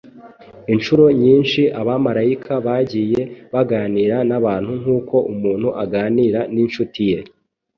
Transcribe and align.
Incuro 0.73 1.05
nyinshi 1.21 1.61
abamarayika 1.81 2.53
bagiye 2.65 3.21
baganira 3.53 4.17
n’abantu 4.29 4.71
nk’uko 4.81 5.15
umuntu 5.33 5.67
aganira 5.83 6.39
n’incuti 6.53 7.01
ye, 7.11 7.19